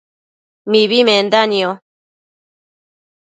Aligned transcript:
mibi 0.71 0.99
menda 1.07 1.41
nio 1.51 1.71